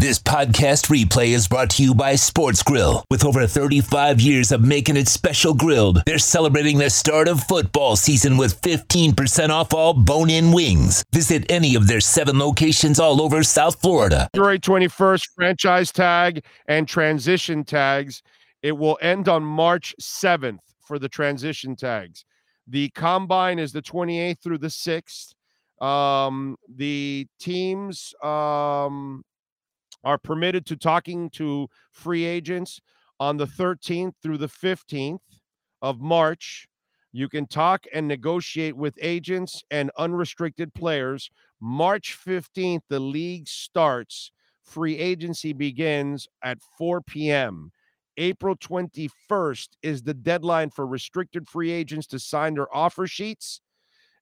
This 0.00 0.18
podcast 0.18 0.86
replay 0.86 1.34
is 1.34 1.46
brought 1.46 1.68
to 1.72 1.82
you 1.82 1.94
by 1.94 2.14
Sports 2.14 2.62
Grill. 2.62 3.04
With 3.10 3.22
over 3.22 3.46
35 3.46 4.18
years 4.18 4.50
of 4.50 4.64
making 4.64 4.96
it 4.96 5.08
special 5.08 5.52
grilled, 5.52 6.02
they're 6.06 6.16
celebrating 6.16 6.78
the 6.78 6.88
start 6.88 7.28
of 7.28 7.44
football 7.44 7.96
season 7.96 8.38
with 8.38 8.58
15% 8.62 9.50
off 9.50 9.74
all 9.74 9.92
bone 9.92 10.30
in 10.30 10.52
wings. 10.52 11.04
Visit 11.12 11.44
any 11.50 11.74
of 11.74 11.86
their 11.86 12.00
seven 12.00 12.38
locations 12.38 12.98
all 12.98 13.20
over 13.20 13.42
South 13.42 13.78
Florida. 13.82 14.30
February 14.32 14.58
21st, 14.58 15.28
franchise 15.34 15.92
tag 15.92 16.46
and 16.66 16.88
transition 16.88 17.62
tags. 17.62 18.22
It 18.62 18.72
will 18.72 18.96
end 19.02 19.28
on 19.28 19.44
March 19.44 19.94
7th 20.00 20.60
for 20.80 20.98
the 20.98 21.10
transition 21.10 21.76
tags. 21.76 22.24
The 22.66 22.88
combine 22.94 23.58
is 23.58 23.72
the 23.72 23.82
28th 23.82 24.42
through 24.42 24.58
the 24.60 24.68
6th. 24.68 25.34
Um, 25.84 26.56
the 26.74 27.26
teams 27.38 28.14
um, 28.22 29.24
are 30.04 30.18
permitted 30.18 30.66
to 30.66 30.76
talking 30.76 31.30
to 31.30 31.68
free 31.92 32.24
agents 32.24 32.80
on 33.18 33.36
the 33.36 33.46
13th 33.46 34.14
through 34.22 34.38
the 34.38 34.48
15th 34.48 35.20
of 35.82 36.00
March. 36.00 36.68
You 37.12 37.28
can 37.28 37.46
talk 37.46 37.86
and 37.92 38.06
negotiate 38.06 38.76
with 38.76 38.94
agents 39.00 39.62
and 39.70 39.90
unrestricted 39.98 40.72
players. 40.74 41.30
March 41.60 42.16
15th, 42.24 42.82
the 42.88 43.00
league 43.00 43.48
starts. 43.48 44.30
Free 44.62 44.96
agency 44.96 45.52
begins 45.52 46.28
at 46.42 46.58
4 46.78 47.00
p.m. 47.02 47.72
April 48.16 48.54
21st 48.56 49.68
is 49.82 50.02
the 50.02 50.14
deadline 50.14 50.70
for 50.70 50.86
restricted 50.86 51.48
free 51.48 51.70
agents 51.70 52.06
to 52.08 52.18
sign 52.18 52.54
their 52.54 52.74
offer 52.74 53.06
sheets 53.06 53.60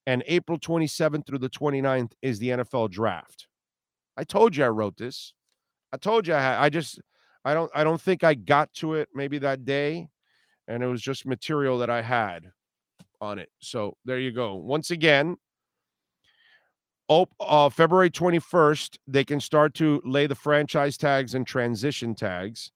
and 0.08 0.24
April 0.26 0.58
27th 0.58 1.26
through 1.26 1.38
the 1.38 1.50
29th 1.50 2.12
is 2.22 2.38
the 2.38 2.48
NFL 2.48 2.90
draft. 2.90 3.46
I 4.16 4.24
told 4.24 4.56
you 4.56 4.64
I 4.64 4.68
wrote 4.68 4.96
this. 4.96 5.34
I 5.92 5.96
told 5.96 6.26
you 6.26 6.34
I 6.34 6.64
I 6.64 6.68
just 6.68 7.00
I 7.44 7.54
don't 7.54 7.70
I 7.74 7.84
don't 7.84 8.00
think 8.00 8.24
I 8.24 8.34
got 8.34 8.72
to 8.74 8.94
it 8.94 9.08
maybe 9.14 9.38
that 9.38 9.64
day 9.64 10.08
and 10.68 10.82
it 10.82 10.86
was 10.86 11.02
just 11.02 11.26
material 11.26 11.78
that 11.78 11.90
I 11.90 12.02
had 12.02 12.52
on 13.20 13.38
it. 13.38 13.48
So 13.58 13.96
there 14.04 14.18
you 14.18 14.30
go. 14.30 14.54
Once 14.54 14.90
again, 14.90 15.36
oh, 17.08 17.26
uh, 17.40 17.68
February 17.70 18.10
21st, 18.10 18.98
they 19.06 19.24
can 19.24 19.40
start 19.40 19.74
to 19.74 20.00
lay 20.04 20.26
the 20.26 20.34
franchise 20.34 20.96
tags 20.96 21.34
and 21.34 21.46
transition 21.46 22.14
tags 22.14 22.70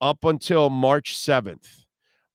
up 0.00 0.24
until 0.24 0.68
March 0.70 1.16
7th. 1.16 1.84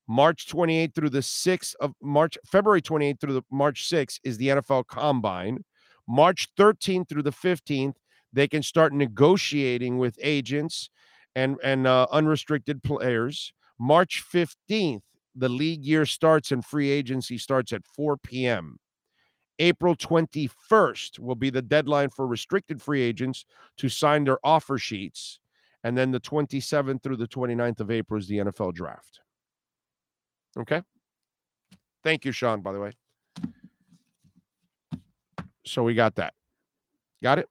March 0.08 0.48
28th 0.48 0.94
through 0.94 1.10
the 1.10 1.20
6th 1.20 1.74
of 1.80 1.94
March, 2.02 2.36
February 2.46 2.82
28th 2.82 3.20
through 3.20 3.34
the 3.34 3.42
March 3.50 3.88
6th 3.88 4.18
is 4.24 4.36
the 4.36 4.48
NFL 4.48 4.86
Combine. 4.86 5.64
March 6.08 6.48
13th 6.58 7.08
through 7.08 7.22
the 7.22 7.30
15th, 7.30 7.94
they 8.32 8.48
can 8.48 8.62
start 8.62 8.92
negotiating 8.92 9.98
with 9.98 10.18
agents 10.22 10.90
and 11.34 11.56
and 11.62 11.86
uh, 11.86 12.06
unrestricted 12.10 12.82
players. 12.82 13.52
March 13.78 14.22
15th, 14.32 15.02
the 15.34 15.48
league 15.48 15.84
year 15.84 16.06
starts 16.06 16.52
and 16.52 16.64
free 16.64 16.90
agency 16.90 17.38
starts 17.38 17.72
at 17.72 17.82
4 17.86 18.16
p.m. 18.16 18.78
April 19.58 19.94
21st 19.94 21.18
will 21.18 21.34
be 21.34 21.50
the 21.50 21.62
deadline 21.62 22.10
for 22.10 22.26
restricted 22.26 22.80
free 22.80 23.02
agents 23.02 23.44
to 23.76 23.88
sign 23.88 24.24
their 24.24 24.38
offer 24.44 24.78
sheets. 24.78 25.38
And 25.84 25.96
then 25.96 26.10
the 26.10 26.20
27th 26.20 27.02
through 27.02 27.16
the 27.16 27.26
29th 27.26 27.80
of 27.80 27.90
April 27.90 28.18
is 28.18 28.28
the 28.28 28.38
NFL 28.38 28.74
draft. 28.74 29.20
Okay. 30.58 30.82
Thank 32.04 32.24
you, 32.24 32.32
Sean, 32.32 32.60
by 32.60 32.72
the 32.72 32.80
way. 32.80 32.92
So 35.64 35.82
we 35.82 35.94
got 35.94 36.16
that. 36.16 36.34
Got 37.22 37.38
it? 37.38 37.48